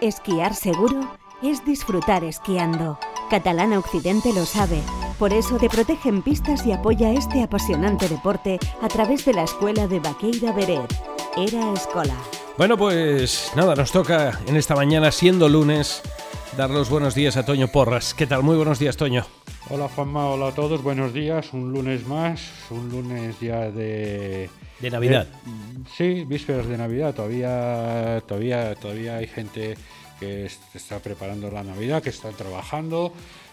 [0.00, 1.08] Esquiar seguro
[1.42, 2.98] es disfrutar esquiando.
[3.30, 4.80] Catalana Occidente lo sabe.
[5.18, 9.44] Por eso te protege en pistas y apoya este apasionante deporte a través de la
[9.44, 10.92] escuela de Baqueira Beret.
[11.36, 12.14] Era Escola.
[12.58, 16.02] Bueno, pues nada, nos toca en esta mañana, siendo lunes,
[16.56, 18.14] dar los buenos días a Toño Porras.
[18.14, 18.42] ¿Qué tal?
[18.42, 19.24] Muy buenos días, Toño.
[19.70, 21.52] Hola Juanma, hola a todos, buenos días.
[21.52, 24.50] Un lunes más, un lunes ya de...
[24.80, 25.28] De Navidad.
[25.96, 27.14] sí, vísperas de Navidad.
[27.14, 29.76] Todavía, todavía, todavía hay gente
[30.20, 33.12] que está preparando la Navidad, que están trabajando,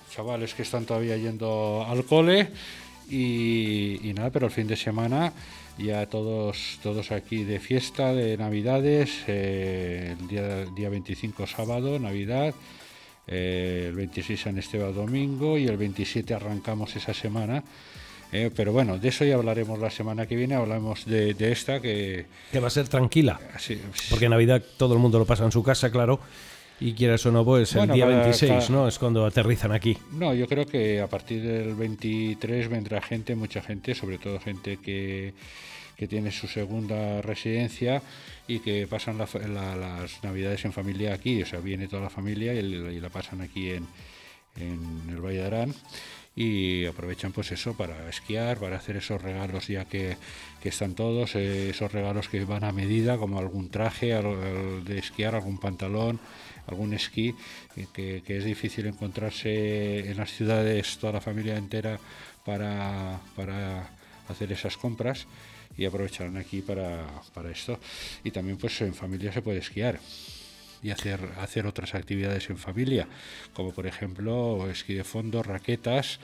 [0.09, 2.50] chavales que están todavía yendo al cole
[3.09, 5.34] y, nada, pero el fin de semana
[5.78, 12.53] ya todos, todos aquí de fiesta, de Navidades, eh, el día, día 25 sábado, Navidad.
[13.28, 17.64] Eh, el 26 San Esteban domingo y el 27 arrancamos esa semana.
[18.31, 22.26] Eh, pero bueno, de eso ya hablaremos la semana que viene, hablamos de, esta que...
[22.52, 23.39] Que va a ser tranquila.
[24.09, 26.19] porque Navidad todo el mundo lo pasa en su casa, claro.
[26.80, 28.88] Y quieras o no, pues el día 26, ¿no?
[28.88, 29.95] Es cuando aterrizan aquí.
[30.14, 34.78] No, yo creo que a partir del 23 vendrá gente, mucha gente, sobre todo gente
[34.78, 35.34] que,
[35.95, 38.02] que tiene su segunda residencia
[38.47, 43.00] y que pasan las navidades en familia aquí, o sea, viene toda la familia y,
[43.00, 43.86] la pasan aquí en,
[44.55, 45.75] en el Valle de Arán
[46.35, 50.16] y aprovechan pues eso para esquiar, para hacer esos regalos ya que,
[50.61, 55.35] que están todos, eh, esos regalos que van a medida, como algún traje de esquiar,
[55.35, 56.19] algún pantalón,
[56.67, 57.35] algún esquí,
[57.94, 61.99] que, es difícil encontrarse en las ciudades toda la familia entera
[62.45, 63.89] para, para
[64.29, 65.27] hacer esas compras
[65.77, 67.77] y aprovecharán aquí para, para esto.
[68.23, 69.99] Y también pues en familia se puede esquiar
[70.84, 73.08] y hacer, hacer otras actividades en familia,
[73.54, 76.20] como por ejemplo esquí de fondo, raquetas,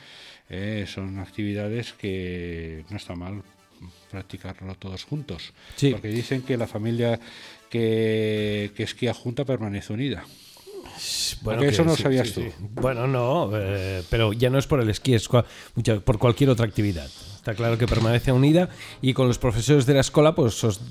[0.50, 3.44] eh, son actividades que no está mal
[4.10, 5.54] practicarlo todos juntos,
[5.92, 7.20] porque dicen que la familia
[7.70, 10.24] que, que esquía junta permanece unida.
[11.42, 12.44] Bueno, eso no sabías tú.
[12.60, 17.08] Bueno, no, eh, pero ya no es por el esquí, es por cualquier otra actividad.
[17.36, 18.70] Está claro que permanece unida
[19.02, 20.82] y con los profesores de la escuela pues os,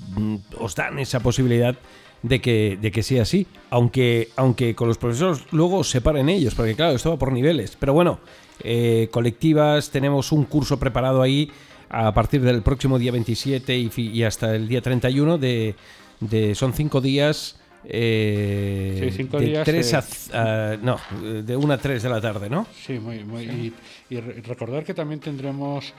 [0.57, 1.77] os dan esa posibilidad
[2.23, 6.55] de que, de que sea así, aunque, aunque con los profesores luego se separen ellos,
[6.55, 7.75] porque claro, esto va por niveles.
[7.79, 8.19] Pero bueno,
[8.63, 11.51] eh, colectivas, tenemos un curso preparado ahí
[11.89, 15.75] a partir del próximo día 27 y, hasta el día 31 de,
[16.19, 17.59] de son cinco días.
[17.89, 19.95] Eh, cinco de días, tres
[20.33, 22.67] eh, no, de 1 a 3 de la tarde, ¿no?
[22.85, 23.73] Sí, muy, muy y,
[24.09, 25.93] y recordar que también tendremos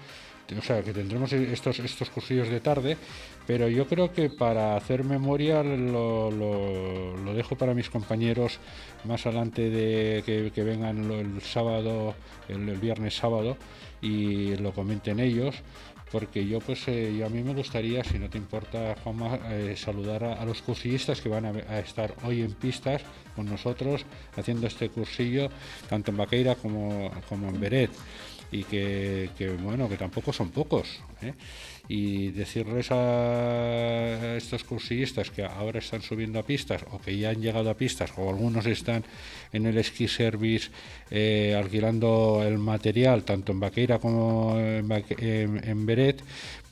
[0.56, 2.96] o sea, que tendremos estos, estos cursillos de tarde,
[3.46, 8.58] pero yo creo que para hacer memoria lo, lo, dejo para mis compañeros
[9.04, 12.14] más adelante de que, vengan el sábado,
[12.48, 13.56] el, viernes sábado,
[14.00, 15.56] y lo comenten ellos,
[16.10, 20.24] porque yo pues eh, a mí me gustaría, si no te importa Juanma, eh, saludar
[20.24, 23.02] a, los cursillistas que van a, estar hoy en pistas
[23.36, 25.50] con nosotros haciendo este cursillo,
[25.88, 27.90] tanto en Baqueira como, como en Beret
[28.50, 31.00] y que, bueno, que tampoco son pocos.
[31.22, 31.34] ¿eh?
[31.88, 37.40] Y decirles a estos cursillistas que ahora están subiendo a pistas o que ya han
[37.40, 39.04] llegado a pistas o algunos están
[39.52, 40.70] en el ski service
[41.10, 46.22] eh, alquilando el material tanto en Baqueira como en, Beret,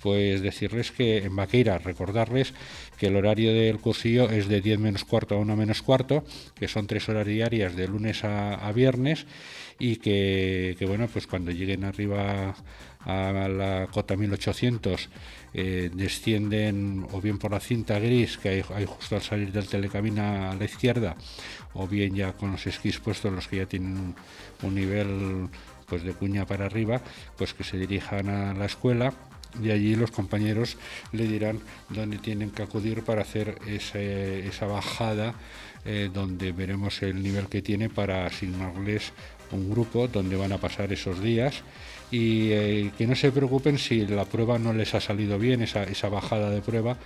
[0.03, 2.55] pues decirles que en Baqueira, recordarles
[2.99, 6.25] que el horario del cursillo es de 10 menos cuarto a 1 menos cuarto,
[6.55, 9.27] que son tres horas diarias de lunes a viernes
[9.79, 12.55] y que, bueno, pues cuando lleguen arriba
[13.01, 15.09] a la cota 1800
[15.55, 20.51] eh, descienden o bien por la cinta gris que hay, justo al salir del telecamina
[20.51, 21.15] a la izquierda
[21.75, 24.15] o bien ya con los esquís puestos los que ya tienen
[24.62, 25.49] un, nivel
[25.87, 27.01] pues de cuña para arriba
[27.39, 29.12] pues que se dirijan a la escuela
[29.62, 30.77] y allí los compañeros
[31.12, 35.34] le dirán dónde tienen que acudir para hacer esa bajada
[35.84, 39.12] eh, donde veremos el nivel que tiene para asignarles
[39.53, 41.62] un grupo donde van a pasar esos días
[42.11, 46.09] y eh, que no se preocupen si la prueba no les ha salido bien, esa,
[46.09, 46.97] bajada de prueba,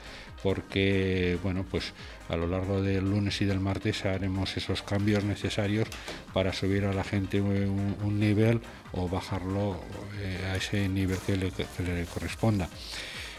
[0.43, 1.93] porque bueno, pues
[2.29, 5.89] a lo largo del lunes y del martes haremos esos cambios necesarios
[6.33, 8.61] para subir a la gente un, nivel
[8.93, 9.81] o bajarlo
[10.21, 12.69] eh, a ese nivel que le, corresponda.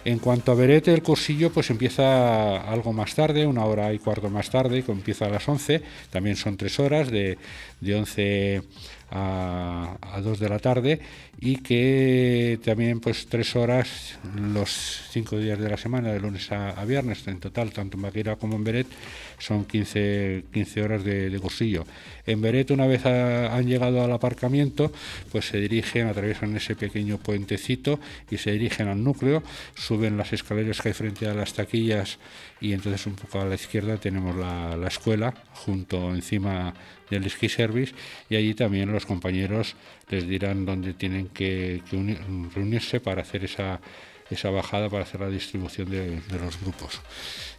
[0.04, 4.32] En cuanto a Berete, el cursillo pues empieza algo más tarde, una hora y cuarto
[4.32, 7.38] más tarde, que empieza a las 11, también son tres horas, de,
[7.82, 8.62] de 11
[9.12, 11.00] a, a 2 de la tarde
[11.44, 16.86] y que también pues tres horas los cinco días de la semana, de lunes a,
[16.86, 18.88] viernes, en total, tanto en Maquira como en Beret,
[19.40, 21.84] son 15, 15 horas de, cursillo.
[22.28, 24.92] En Beret, una vez han llegado al aparcamiento,
[25.32, 28.00] pues se dirigen, atraviesan ese pequeño puentecito
[28.30, 29.42] y se dirigen al núcleo,
[29.74, 32.20] suben las escaleras que hay frente a las taquillas
[32.60, 36.72] y entonces un poco a la izquierda tenemos la, la escuela, junto encima
[37.12, 37.94] del ski service
[38.30, 39.76] y allí también los compañeros
[40.10, 41.82] les dirán dónde tienen que,
[42.56, 43.80] reunirse para hacer esa,
[44.32, 47.02] esa bajada, para hacer la distribución de, los grupos.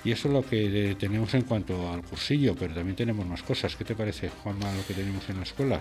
[0.04, 3.76] Y eso es lo que tenemos en cuanto al cursillo, pero también tenemos más cosas.
[3.76, 5.80] ¿Qué te parece, Juanma, lo que tenemos en la escuela?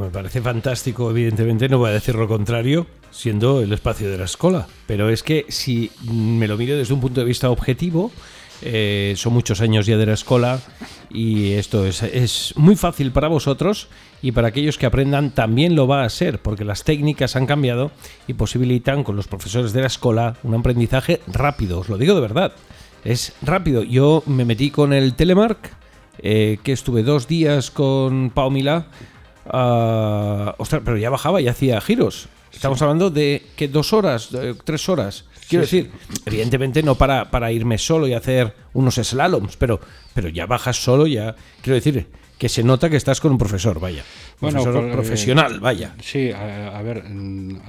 [0.00, 4.24] me parece fantástico, evidentemente, no voy a decir lo contrario, siendo el espacio de la
[4.24, 4.66] escuela.
[4.86, 8.10] Pero es que si me lo miro desde un punto de vista objetivo,
[8.62, 10.60] eh, son muchos años ya de la escuela
[11.10, 13.88] y esto es, es, muy fácil para vosotros
[14.22, 17.90] y para aquellos que aprendan también lo va a ser porque las técnicas han cambiado
[18.26, 22.20] y posibilitan con los profesores de la escuela un aprendizaje rápido, os lo digo de
[22.20, 22.52] verdad,
[23.04, 23.82] es rápido.
[23.82, 25.70] Yo me metí con el Telemark,
[26.18, 28.86] eh, que estuve dos días con Pau Milá,
[29.46, 32.28] uh, ostras, pero ya bajaba y hacía giros.
[32.52, 34.30] Estamos hablando de que dos horas,
[34.64, 35.24] tres horas.
[35.52, 35.90] Quiero decir,
[36.26, 39.80] evidentemente no para, para irme solo y hacer unos slaloms, pero,
[40.14, 41.36] pero ya bajas solo, ya.
[41.60, 42.06] Quiero decir,
[42.38, 44.02] que se nota que estás con un profesor, vaya.
[44.40, 45.94] Bueno, profesor pues, profesional, vaya.
[46.02, 47.04] Sí, a, ver.
[47.04, 47.60] Mm,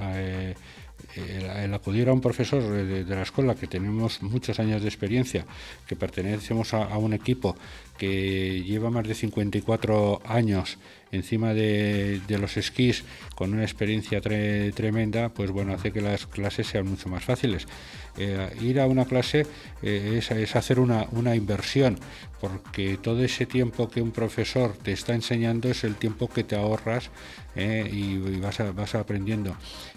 [1.16, 5.46] el, acudir a un profesor de, la escuela que tenemos muchos años de experiencia,
[5.86, 7.56] que pertenecemos a, un equipo
[7.98, 10.78] que lleva más de 54 años
[11.12, 16.86] encima de, los esquís con una experiencia tremenda, pues bueno, hace que las clases sean
[16.86, 17.66] mucho más fáciles.
[18.16, 19.46] Eh, ir a una clase
[19.82, 21.98] eh, es, hacer una, una inversión,
[22.40, 26.54] porque todo ese tiempo que un profesor te está enseñando es el tiempo que te
[26.54, 27.10] ahorras
[27.56, 29.56] eh, y, vas, vas aprendiendo.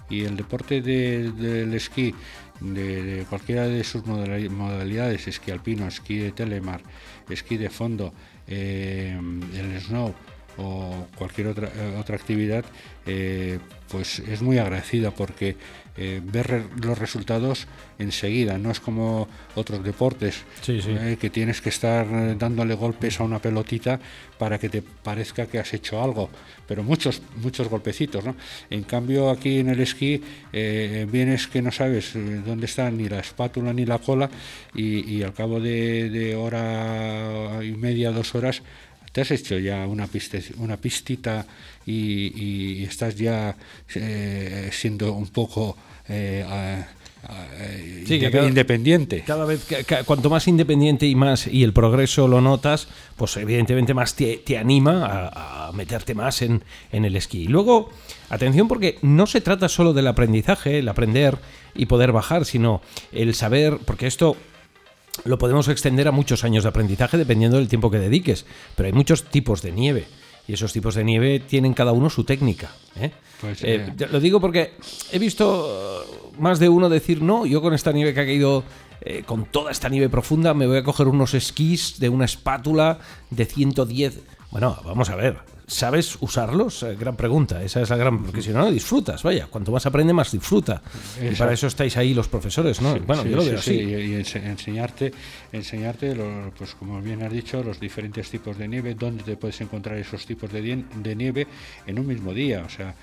[0.09, 2.15] Y el deporte del esquí,
[2.59, 6.81] de, cualquiera de sus modalidades, esquí alpino, esquí de telemar,
[7.29, 8.13] esquí de fondo,
[8.47, 10.15] el snow
[10.57, 11.69] o cualquier otra,
[11.99, 12.65] otra actividad,
[13.05, 13.59] eh,
[13.89, 15.55] pues es muy agradecida porque
[15.95, 17.67] eh, ver los resultados
[17.97, 23.39] enseguida, no es como otros deportes eh, que tienes que estar dándole golpes a una
[23.39, 23.97] pelotita
[24.37, 26.29] para que te parezca que has hecho algo,
[26.67, 28.25] pero muchos, muchos golpecitos.
[28.25, 28.35] ¿no?
[28.69, 30.21] En cambio aquí en el esquí
[30.51, 32.11] vienes que no sabes
[32.45, 34.29] dónde está ni la espátula ni la cola
[34.75, 38.61] y, al cabo de, de hora y media, dos horas,
[39.11, 40.07] te has hecho ya una,
[40.57, 41.45] una pistita
[41.85, 43.55] y, estás ya
[43.95, 45.77] eh, siendo un poco
[46.09, 46.45] eh,
[48.47, 49.23] independiente.
[49.25, 49.65] Cada vez,
[50.05, 55.31] cuanto más independiente y más y el progreso lo notas, pues evidentemente más te, anima
[55.33, 57.45] a, meterte más en, en el esquí.
[57.45, 57.89] luego,
[58.29, 61.37] atención porque no se trata solo del aprendizaje, el aprender
[61.75, 62.81] y poder bajar, sino
[63.11, 64.37] el saber, porque esto
[65.25, 68.93] lo podemos extender a muchos años de aprendizaje dependiendo del tiempo que dediques, pero hay
[68.93, 70.07] muchos tipos de nieve
[70.47, 72.71] y esos tipos de nieve tienen cada uno su técnica.
[72.95, 73.11] ¿eh?
[73.41, 74.07] Pues, eh, eh.
[74.09, 74.73] lo digo porque
[75.11, 78.63] he visto más de uno decir, no, yo con esta nieve que ha caído,
[79.25, 82.99] con toda esta nieve profunda, me voy a coger unos esquís de una espátula
[83.29, 84.19] de 110.
[84.51, 85.37] Bueno, vamos a ver,
[85.69, 86.81] ¿Sabes usarlos?
[86.83, 88.23] Eh, gran pregunta, esa es la gran...
[88.23, 90.81] Porque si no, disfrutas, vaya, cuanto más aprende, más disfruta.
[91.21, 92.97] Y para eso estáis ahí los profesores, ¿no?
[93.01, 93.73] bueno, yo lo veo así.
[93.73, 95.11] y enseñarte,
[95.51, 96.15] enseñarte
[96.57, 100.25] pues como bien has dicho, los diferentes tipos de nieve, dónde te puedes encontrar esos
[100.25, 101.47] tipos de, de nieve
[101.85, 102.63] en un mismo día.
[102.65, 102.95] O sea,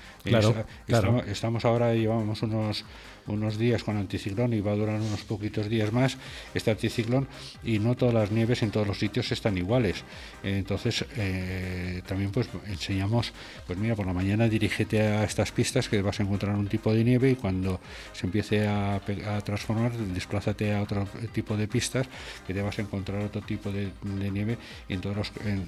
[1.27, 2.83] estamos ahora, llevamos unos
[3.27, 6.17] unos días con anticiclón y va a durar unos poquitos días más
[6.53, 7.27] este anticiclón
[7.63, 10.03] y no todas las nieves en todos los sitios están iguales.
[10.43, 13.33] entonces eh, también pues enseñamos,
[13.67, 16.93] pues mira, por la mañana dirígete a estas pistas que vas a encontrar un tipo
[16.93, 17.79] de nieve y cuando
[18.13, 19.01] se empiece a,
[19.43, 22.07] transformar, desplázate a otro tipo de pistas
[22.45, 24.57] que te vas a encontrar otro tipo de, nieve
[24.87, 25.65] y en, todos en,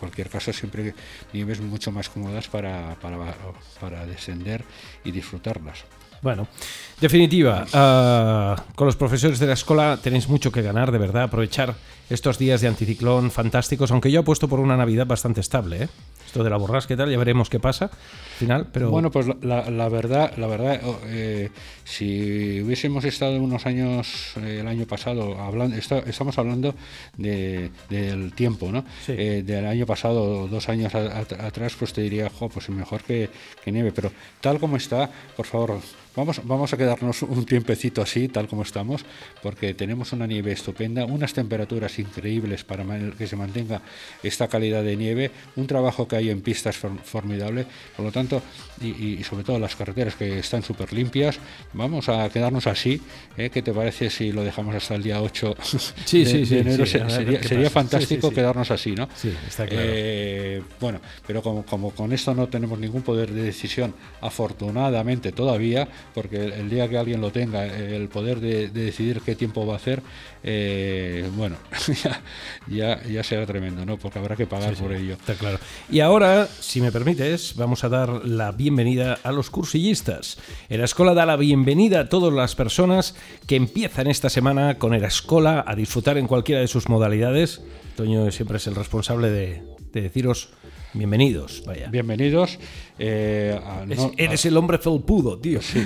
[0.00, 0.94] cualquier caso siempre
[1.32, 3.34] nieves mucho más cómodas para, para,
[3.80, 4.64] para descender
[5.04, 5.84] y disfrutarlas.
[6.24, 6.48] Bueno,
[7.02, 11.74] definitiva, uh, con los profesores de la escuela tenéis mucho que ganar, de verdad, aprovechar
[12.10, 15.88] estos días de anticiclón fantásticos, aunque yo apuesto por una Navidad bastante estable, ¿eh?
[16.26, 18.90] Esto de la borrasca y tal, ya veremos qué pasa al final, pero...
[18.90, 21.50] Bueno, pues la, la verdad, la verdad oh, eh,
[21.84, 26.74] si hubiésemos estado unos años, eh, el año pasado, hablando, estamos hablando
[27.16, 28.84] de, del tiempo, ¿no?
[29.06, 33.30] Eh, del año pasado, dos años atrás, pues te diría, jo, pues mejor que,
[33.64, 35.78] que nieve, pero tal como está, por favor,
[36.16, 39.04] vamos, vamos a quedarnos un tiempecito así, tal como estamos,
[39.42, 42.84] porque tenemos una nieve estupenda, unas temperaturas increíbles para
[43.16, 43.80] que se mantenga
[44.22, 48.42] esta calidad de nieve, un trabajo que hay en pistas formidable, por lo tanto,
[48.80, 51.38] y, sobre todo las carreteras que están súper limpias,
[51.72, 53.00] vamos a quedarnos así.
[53.36, 53.50] ¿eh?
[53.50, 55.54] ¿Qué te parece si lo dejamos hasta el día 8
[56.12, 56.86] de, enero?
[56.86, 59.08] sería, fantástico quedarnos así, ¿no?
[59.14, 59.82] Sí, está claro.
[59.86, 65.88] Eh, bueno, pero como, como con esto no tenemos ningún poder de decisión, afortunadamente todavía,
[66.14, 69.76] porque el, día que alguien lo tenga, el poder de, decidir qué tiempo va a
[69.76, 70.02] hacer,
[70.42, 71.56] eh, bueno,
[72.68, 73.98] ya, ya, será tremendo, ¿no?
[73.98, 75.14] Porque habrá que pagar por ello.
[75.14, 75.58] Está claro.
[75.90, 80.38] Y ahora, si me permites, vamos a dar la bienvenida a los cursillistas.
[80.68, 83.14] En la escuela da la bienvenida a todas las personas
[83.46, 87.62] que empiezan esta semana con la escuela a disfrutar en cualquiera de sus modalidades.
[87.96, 89.62] Toño siempre es el responsable de,
[89.92, 90.50] de deciros
[90.94, 91.88] Bienvenidos, vaya.
[91.90, 92.56] Bienvenidos.
[93.00, 93.58] Eh,
[94.16, 95.60] eres el hombre felpudo, tío.
[95.60, 95.84] Sí.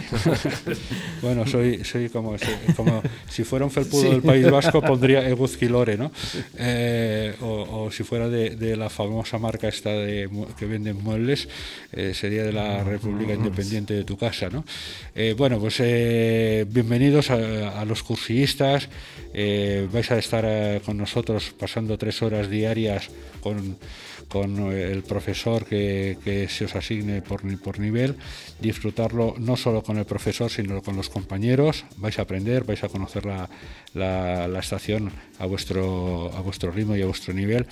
[1.23, 2.37] bueno, soy, soy como,
[2.77, 6.13] como, si fuera un felpudo del País Vasco, pondría Eguzquilore, ¿no?
[6.59, 11.49] Eh, o, si fuera de, la famosa marca esta de, que venden muebles,
[11.93, 14.65] eh, sería de la República Independiente de tu casa, ¿no?
[15.39, 15.79] bueno, pues
[16.69, 18.89] bienvenidos a, a, los cursillistas.
[19.33, 23.09] vais a estar con nosotros pasando tres horas diarias
[23.41, 23.77] con
[24.29, 28.17] con el profesor que, se os asigne por, por nivel,
[28.61, 32.89] disfrutarlo no solo con el profesor, sino con los compañeros, vais a aprender, vais a
[32.89, 33.49] conocer la,
[33.95, 37.67] la, estación a vuestro, a vuestro ritmo y a vuestro nivel.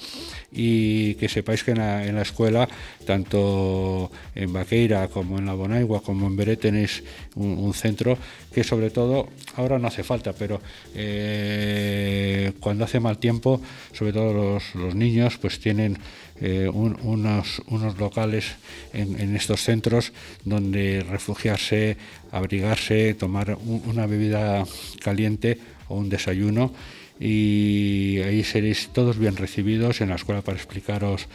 [0.50, 2.68] Y que sepáis que en la, escuela,
[3.04, 7.02] tanto en Baqueira como en la Bonaigua como en Beret tenéis
[7.34, 8.16] un, centro
[8.54, 10.60] que sobre todo, ahora no hace falta, pero
[10.94, 13.60] eh, cuando hace mal tiempo,
[13.92, 15.98] sobre todo los, los niños, pues tienen
[16.40, 18.56] eh, unos, unos, locales
[18.92, 20.12] en, estos centros
[20.44, 21.96] donde refugiarse,
[22.30, 24.64] abrigarse, tomar una bebida
[25.02, 26.72] caliente o un desayuno
[27.18, 31.28] y ahí seréis todos bien recibidos en la escuela para explicaros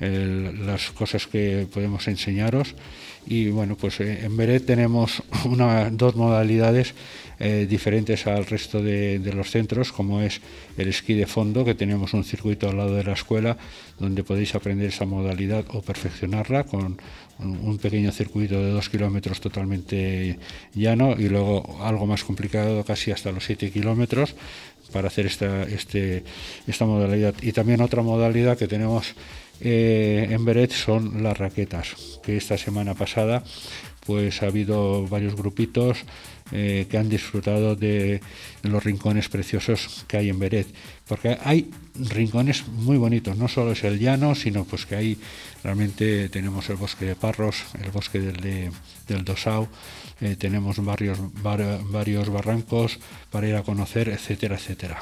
[0.00, 2.74] las cosas que podemos enseñaros.
[3.26, 5.22] Y bueno pues eh, en Beret tenemos
[5.92, 6.94] dos modalidades
[7.40, 10.40] eh, diferentes al resto de, los centros, como es
[10.76, 13.56] el esquí de fondo, que tenemos un circuito al lado de la escuela
[13.98, 17.00] donde podéis aprender esa modalidad o perfeccionarla con
[17.38, 20.38] un pequeño circuito de dos kilómetros totalmente
[20.74, 24.34] llano y luego algo más complicado, casi hasta los siete kilómetros,
[24.92, 26.24] para hacer esta, este,
[26.66, 27.34] esta modalidad.
[27.42, 29.14] Y también otra modalidad que tenemos
[29.60, 33.42] eh, en Beret son las raquetas, que esta semana pasada
[34.06, 35.98] pues ha habido varios grupitos
[36.52, 38.20] eh, que han disfrutado de
[38.62, 40.66] los rincones preciosos que hay en Beret,
[41.06, 45.18] porque hay rincones muy bonitos, no solo es el llano, sino pues que ahí
[45.62, 48.70] realmente tenemos el bosque de Parros, el bosque del,
[49.06, 49.68] del Dosau,
[50.20, 52.98] eh, tenemos varios, varios barrancos
[53.30, 54.98] para ir a conocer, etcétera, etcétera.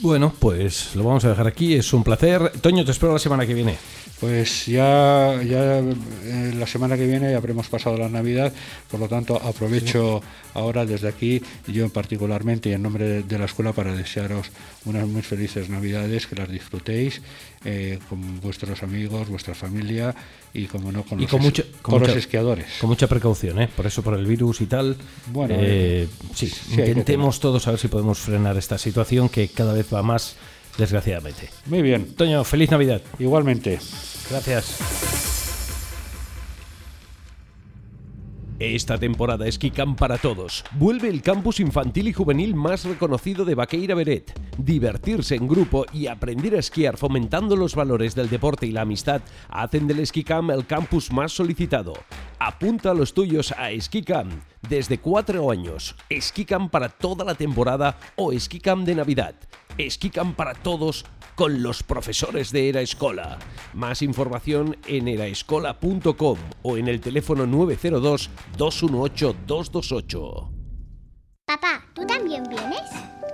[0.00, 2.52] Bueno, pues lo vamos a dejar aquí, es un placer.
[2.60, 3.76] Toño, te espero la semana que viene.
[4.20, 8.50] Pues ya, ya eh, la semana que viene ya habremos pasado la Navidad,
[8.90, 10.22] por lo tanto aprovecho
[10.54, 14.50] ahora desde aquí, yo particularmente y en nombre de, la escuela, para desearos
[14.84, 17.22] unas muy felices Navidades, que las disfrutéis
[17.64, 20.14] eh, con vuestros amigos, vuestra familia
[20.52, 22.66] y como no con, los, esquiadores.
[22.80, 23.68] Con mucha precaución, ¿eh?
[23.74, 24.96] por eso por el virus y tal.
[25.32, 29.92] Bueno, eh, sí, intentemos todos a ver si podemos frenar esta situación que cada vez
[29.92, 30.36] va más
[30.78, 31.48] desgraciadamente.
[31.66, 32.14] Muy bien.
[32.14, 33.02] Toño, feliz Navidad.
[33.18, 33.78] Igualmente.
[34.30, 35.35] Gracias.
[38.58, 40.64] Esta temporada Esquicam para todos.
[40.78, 44.32] Vuelve el campus infantil y juvenil más reconocido de Baqueira Beret.
[44.56, 49.20] Divertirse en grupo y aprender a esquiar fomentando los valores del deporte y la amistad
[49.50, 51.92] hacen del Esquicam el campus más solicitado.
[52.38, 54.30] Apunta a los tuyos a Esquicam
[54.70, 55.94] desde cuatro años.
[56.08, 59.34] Esquicam para toda la temporada o Esquicam de Navidad.
[59.76, 61.04] Esquicam para todos
[61.36, 63.38] con los profesores de Era Escola.
[63.74, 70.50] Más información en eraescola.com o en el teléfono 902 218 228.
[71.46, 72.80] Papá, ¿tú también vienes?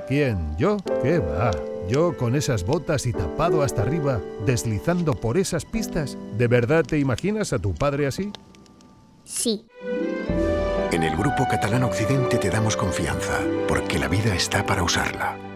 [0.07, 0.55] ¿Quién?
[0.59, 0.77] ¿Yo?
[1.03, 1.53] ¿Qué va?
[1.89, 6.19] ¿Yo con esas botas y tapado hasta arriba, deslizando por esas pistas?
[6.37, 8.31] ¿De verdad te imaginas a tu padre así?
[9.25, 9.65] Sí.
[10.91, 15.52] En el Grupo Catalán Occidente te damos confianza, porque la vida está para usarla